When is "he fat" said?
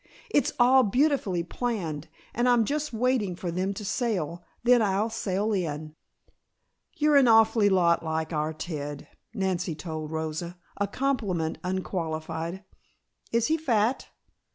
13.45-14.07